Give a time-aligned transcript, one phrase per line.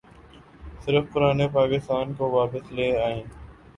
[0.85, 3.23] صرف پرانے پاکستان کو واپس لے آئیے۔